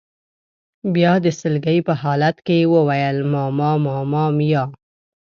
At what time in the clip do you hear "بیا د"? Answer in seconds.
0.93-1.27